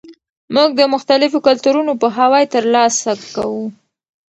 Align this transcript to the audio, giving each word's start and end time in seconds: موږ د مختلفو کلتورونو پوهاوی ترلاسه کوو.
موږ 0.55 0.69
د 0.75 0.81
مختلفو 0.93 1.37
کلتورونو 1.47 1.91
پوهاوی 2.01 2.45
ترلاسه 2.53 3.11
کوو. 3.35 3.65